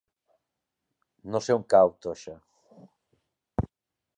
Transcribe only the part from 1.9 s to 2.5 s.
Toixa.